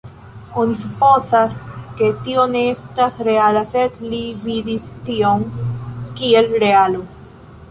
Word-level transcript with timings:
Oni 0.61 0.77
supozas, 0.83 1.57
ke 1.99 2.09
tio 2.23 2.45
ne 2.55 2.63
estas 2.71 3.19
reala, 3.29 3.63
sed 3.75 4.01
li 4.15 4.23
vidis 4.47 4.89
tion 5.11 5.47
kiel 6.23 6.51
realo. 6.67 7.07